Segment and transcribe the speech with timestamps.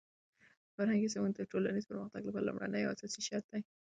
[0.75, 3.61] فرهنګي سمون د ټولنیز پرمختګ لپاره لومړنی او اساسی شرط دی.